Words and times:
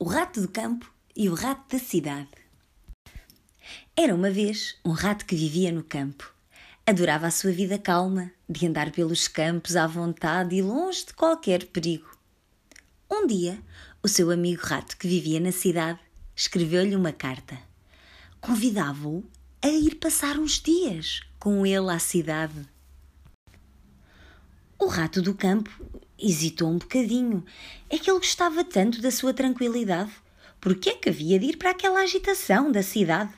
O 0.00 0.04
rato 0.04 0.40
do 0.40 0.46
campo 0.46 0.88
e 1.16 1.28
o 1.28 1.34
rato 1.34 1.76
da 1.76 1.82
cidade. 1.82 2.28
Era 3.96 4.14
uma 4.14 4.30
vez 4.30 4.76
um 4.84 4.92
rato 4.92 5.26
que 5.26 5.34
vivia 5.34 5.72
no 5.72 5.82
campo. 5.82 6.32
Adorava 6.86 7.26
a 7.26 7.32
sua 7.32 7.50
vida 7.50 7.80
calma, 7.80 8.30
de 8.48 8.64
andar 8.64 8.92
pelos 8.92 9.26
campos 9.26 9.74
à 9.74 9.88
vontade 9.88 10.54
e 10.54 10.62
longe 10.62 11.06
de 11.06 11.14
qualquer 11.14 11.66
perigo. 11.66 12.16
Um 13.10 13.26
dia, 13.26 13.60
o 14.00 14.06
seu 14.06 14.30
amigo 14.30 14.64
rato 14.64 14.96
que 14.96 15.08
vivia 15.08 15.40
na 15.40 15.50
cidade 15.50 15.98
escreveu-lhe 16.36 16.94
uma 16.94 17.12
carta. 17.12 17.58
Convidava-o 18.40 19.28
a 19.60 19.66
ir 19.66 19.96
passar 19.96 20.38
uns 20.38 20.62
dias 20.62 21.22
com 21.40 21.66
ele 21.66 21.90
à 21.90 21.98
cidade. 21.98 22.68
O 24.78 24.86
rato 24.86 25.20
do 25.20 25.34
campo 25.34 25.72
hesitou 26.18 26.68
um 26.68 26.78
bocadinho. 26.78 27.44
É 27.88 27.98
que 27.98 28.10
ele 28.10 28.18
gostava 28.18 28.64
tanto 28.64 29.00
da 29.00 29.10
sua 29.10 29.32
tranquilidade. 29.32 30.10
Por 30.60 30.74
que 30.74 30.90
é 30.90 30.94
que 30.94 31.08
havia 31.08 31.38
de 31.38 31.46
ir 31.46 31.56
para 31.56 31.70
aquela 31.70 32.00
agitação 32.00 32.72
da 32.72 32.82
cidade? 32.82 33.32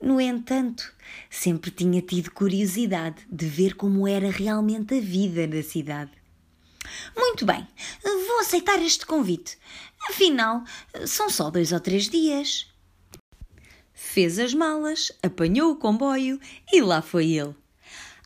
No 0.00 0.20
entanto, 0.20 0.92
sempre 1.30 1.70
tinha 1.70 2.02
tido 2.02 2.30
curiosidade 2.32 3.24
de 3.30 3.46
ver 3.46 3.74
como 3.74 4.06
era 4.06 4.30
realmente 4.30 4.94
a 4.94 5.00
vida 5.00 5.46
da 5.46 5.62
cidade. 5.62 6.10
Muito 7.16 7.46
bem, 7.46 7.66
vou 8.02 8.40
aceitar 8.40 8.82
este 8.82 9.06
convite. 9.06 9.56
Afinal, 10.10 10.64
são 11.06 11.30
só 11.30 11.50
dois 11.50 11.72
ou 11.72 11.80
três 11.80 12.08
dias. 12.08 12.66
Fez 13.94 14.38
as 14.38 14.52
malas, 14.52 15.12
apanhou 15.22 15.70
o 15.70 15.76
comboio 15.76 16.40
e 16.72 16.82
lá 16.82 17.00
foi 17.00 17.30
ele. 17.30 17.54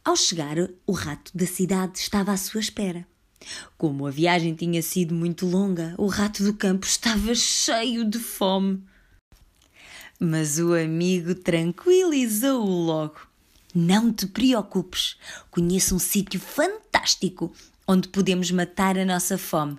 Ao 0.02 0.16
chegar, 0.16 0.56
o 0.86 0.92
rato 0.92 1.36
da 1.36 1.47
cidade 1.47 1.98
estava 1.98 2.33
à 2.33 2.36
sua 2.36 2.60
espera. 2.60 3.06
Como 3.78 4.06
a 4.06 4.10
viagem 4.10 4.54
tinha 4.54 4.82
sido 4.82 5.14
muito 5.14 5.46
longa, 5.46 5.94
o 5.98 6.06
rato 6.06 6.42
do 6.42 6.54
campo 6.54 6.86
estava 6.86 7.34
cheio 7.34 8.04
de 8.04 8.18
fome. 8.18 8.82
Mas 10.18 10.58
o 10.58 10.74
amigo 10.74 11.34
tranquilizou-o 11.34 12.64
logo. 12.64 13.20
Não 13.74 14.12
te 14.12 14.27
preocupes, 14.27 15.16
conheço 15.50 15.94
um 15.94 15.98
sítio 15.98 16.41
fantástico 16.41 17.52
onde 17.86 18.08
podemos 18.08 18.50
matar 18.50 18.96
a 18.96 19.05
nossa 19.05 19.36
fome. 19.36 19.78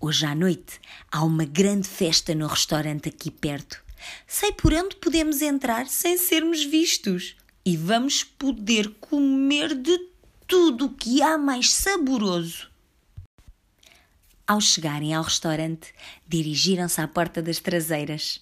Hoje 0.00 0.24
à 0.24 0.34
noite 0.34 0.80
há 1.10 1.22
uma 1.24 1.44
grande 1.44 1.86
festa 1.86 2.34
no 2.34 2.46
restaurante 2.46 3.08
aqui 3.08 3.30
perto. 3.30 3.82
Sei 4.26 4.52
por 4.52 4.72
onde 4.72 4.96
podemos 4.96 5.42
entrar 5.42 5.86
sem 5.88 6.16
sermos 6.16 6.64
vistos 6.64 7.36
e 7.64 7.76
vamos 7.76 8.24
poder 8.24 8.88
comer 9.00 9.74
de 9.74 9.98
tudo 10.46 10.86
o 10.86 10.94
que 10.94 11.20
há 11.20 11.36
mais 11.36 11.70
saboroso. 11.72 12.70
Ao 14.48 14.62
chegarem 14.62 15.12
ao 15.12 15.22
restaurante, 15.22 15.92
dirigiram-se 16.26 17.02
à 17.02 17.06
porta 17.06 17.42
das 17.42 17.58
traseiras. 17.58 18.40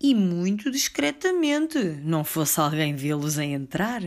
E 0.00 0.14
muito 0.14 0.70
discretamente, 0.70 1.76
não 2.04 2.22
fosse 2.22 2.60
alguém 2.60 2.94
vê-los 2.94 3.36
a 3.36 3.44
entrar. 3.44 4.00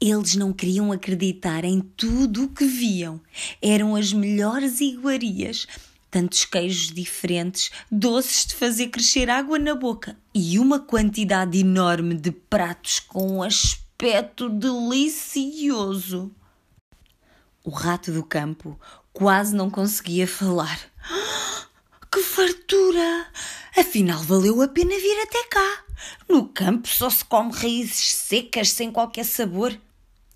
Eles 0.00 0.34
não 0.34 0.50
queriam 0.50 0.90
acreditar 0.92 1.62
em 1.62 1.80
tudo 1.80 2.44
o 2.44 2.48
que 2.48 2.64
viam. 2.64 3.20
Eram 3.60 3.94
as 3.94 4.14
melhores 4.14 4.80
iguarias, 4.80 5.66
tantos 6.10 6.46
queijos 6.46 6.90
diferentes, 6.90 7.70
doces 7.92 8.46
de 8.46 8.54
fazer 8.54 8.88
crescer 8.88 9.28
água 9.28 9.58
na 9.58 9.74
boca 9.74 10.16
e 10.32 10.58
uma 10.58 10.80
quantidade 10.80 11.58
enorme 11.58 12.14
de 12.14 12.30
pratos 12.30 12.98
com 12.98 13.30
um 13.30 13.42
aspecto 13.42 14.48
delicioso. 14.48 16.32
O 17.62 17.70
rato 17.70 18.12
do 18.12 18.22
campo 18.22 18.80
quase 19.16 19.56
não 19.56 19.70
conseguia 19.70 20.28
falar. 20.28 20.78
Que 22.12 22.20
fartura! 22.20 23.26
Afinal, 23.74 24.22
valeu 24.22 24.60
a 24.60 24.68
pena 24.68 24.90
vir 24.90 25.22
até 25.22 25.42
cá. 25.44 25.84
No 26.28 26.48
campo 26.48 26.86
só 26.86 27.08
se 27.08 27.24
come 27.24 27.50
raízes 27.50 28.14
secas 28.14 28.68
sem 28.68 28.92
qualquer 28.92 29.24
sabor. 29.24 29.74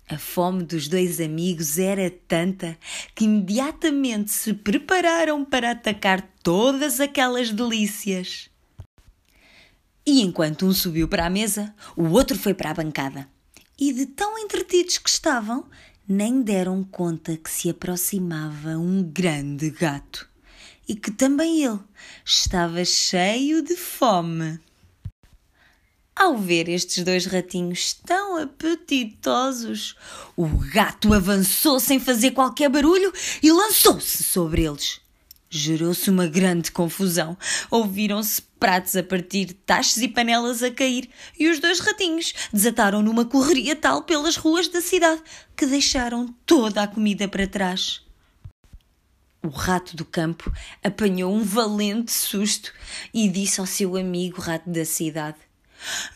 A 0.09 0.17
fome 0.17 0.63
dos 0.63 0.87
dois 0.87 1.21
amigos 1.21 1.77
era 1.77 2.09
tanta 2.27 2.75
que 3.13 3.25
imediatamente 3.25 4.31
se 4.31 4.51
prepararam 4.51 5.45
para 5.45 5.71
atacar 5.71 6.27
todas 6.41 6.99
aquelas 6.99 7.51
delícias. 7.51 8.49
E 10.03 10.23
enquanto 10.23 10.65
um 10.65 10.73
subiu 10.73 11.07
para 11.07 11.27
a 11.27 11.29
mesa, 11.29 11.71
o 11.95 12.09
outro 12.09 12.35
foi 12.35 12.55
para 12.55 12.71
a 12.71 12.73
bancada. 12.73 13.29
E 13.79 13.93
de 13.93 14.07
tão 14.07 14.39
entretidos 14.39 14.97
que 14.97 15.09
estavam, 15.09 15.69
nem 16.11 16.41
deram 16.41 16.83
conta 16.83 17.37
que 17.37 17.49
se 17.49 17.69
aproximava 17.69 18.77
um 18.77 19.01
grande 19.01 19.69
gato 19.69 20.29
e 20.87 20.93
que 20.93 21.09
também 21.09 21.63
ele 21.63 21.79
estava 22.25 22.83
cheio 22.83 23.61
de 23.61 23.77
fome. 23.77 24.59
Ao 26.13 26.37
ver 26.37 26.67
estes 26.67 27.03
dois 27.03 27.25
ratinhos 27.25 27.93
tão 27.93 28.35
apetitosos, 28.35 29.95
o 30.35 30.45
gato 30.47 31.13
avançou 31.13 31.79
sem 31.79 31.99
fazer 31.99 32.31
qualquer 32.31 32.69
barulho 32.69 33.13
e 33.41 33.49
lançou-se 33.49 34.21
sobre 34.21 34.65
eles. 34.65 34.99
Gerou-se 35.53 36.09
uma 36.09 36.27
grande 36.27 36.71
confusão. 36.71 37.37
Ouviram-se 37.69 38.41
pratos 38.57 38.95
a 38.95 39.03
partir, 39.03 39.51
tachos 39.65 39.97
e 39.97 40.07
panelas 40.07 40.63
a 40.63 40.71
cair, 40.71 41.09
e 41.37 41.49
os 41.49 41.59
dois 41.59 41.81
ratinhos 41.81 42.33
desataram 42.53 43.01
numa 43.01 43.25
correria 43.25 43.75
tal 43.75 44.03
pelas 44.03 44.37
ruas 44.37 44.69
da 44.69 44.79
cidade 44.79 45.21
que 45.57 45.65
deixaram 45.65 46.33
toda 46.45 46.81
a 46.81 46.87
comida 46.87 47.27
para 47.27 47.45
trás. 47.45 48.01
O 49.43 49.49
rato 49.49 49.97
do 49.97 50.05
campo 50.05 50.49
apanhou 50.81 51.33
um 51.33 51.43
valente 51.43 52.13
susto 52.13 52.71
e 53.13 53.27
disse 53.27 53.59
ao 53.59 53.65
seu 53.65 53.97
amigo 53.97 54.39
rato 54.39 54.69
da 54.69 54.85
cidade: 54.85 55.39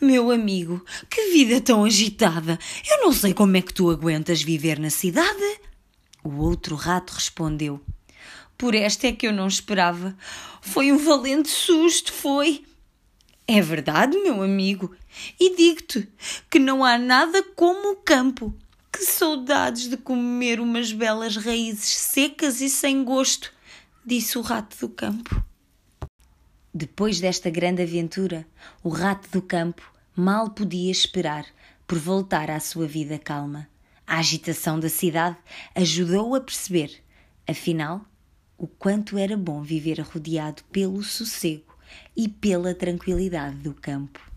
Meu 0.00 0.30
amigo, 0.30 0.82
que 1.10 1.32
vida 1.32 1.60
tão 1.60 1.84
agitada! 1.84 2.58
Eu 2.88 3.02
não 3.04 3.12
sei 3.12 3.34
como 3.34 3.54
é 3.58 3.60
que 3.60 3.74
tu 3.74 3.90
aguentas 3.90 4.40
viver 4.40 4.78
na 4.78 4.88
cidade. 4.88 5.60
O 6.24 6.38
outro 6.38 6.74
rato 6.74 7.12
respondeu: 7.12 7.84
por 8.56 8.74
esta 8.74 9.06
é 9.06 9.12
que 9.12 9.26
eu 9.26 9.32
não 9.32 9.46
esperava. 9.46 10.16
Foi 10.60 10.90
um 10.92 10.98
valente 10.98 11.48
susto, 11.48 12.12
foi. 12.12 12.64
É 13.46 13.60
verdade, 13.60 14.16
meu 14.18 14.42
amigo, 14.42 14.94
e 15.38 15.54
digo-te 15.54 16.08
que 16.50 16.58
não 16.58 16.84
há 16.84 16.98
nada 16.98 17.42
como 17.54 17.92
o 17.92 17.96
campo. 17.96 18.54
Que 18.92 19.04
saudades 19.04 19.88
de 19.88 19.96
comer 19.96 20.58
umas 20.58 20.90
belas 20.90 21.36
raízes 21.36 21.94
secas 21.96 22.60
e 22.60 22.68
sem 22.70 23.04
gosto, 23.04 23.52
disse 24.04 24.38
o 24.38 24.40
rato 24.40 24.76
do 24.78 24.88
campo. 24.88 25.44
Depois 26.72 27.20
desta 27.20 27.50
grande 27.50 27.82
aventura, 27.82 28.46
o 28.82 28.88
rato 28.88 29.30
do 29.30 29.42
campo 29.42 29.92
mal 30.14 30.50
podia 30.50 30.90
esperar 30.90 31.46
por 31.86 31.98
voltar 31.98 32.50
à 32.50 32.58
sua 32.58 32.86
vida 32.86 33.18
calma. 33.18 33.68
A 34.06 34.18
agitação 34.18 34.80
da 34.80 34.88
cidade 34.88 35.36
ajudou-o 35.74 36.34
a 36.34 36.40
perceber, 36.40 37.02
afinal, 37.46 38.04
o 38.58 38.66
quanto 38.66 39.18
era 39.18 39.36
bom 39.36 39.62
viver 39.62 40.00
rodeado 40.00 40.62
pelo 40.72 41.02
sossego 41.02 41.76
e 42.16 42.28
pela 42.28 42.74
tranquilidade 42.74 43.56
do 43.56 43.74
campo. 43.74 44.35